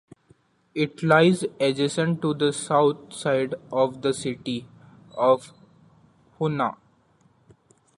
[0.73, 4.67] It lies adjacent to the south side of the city
[5.15, 5.53] of
[6.39, 6.75] Hoonah.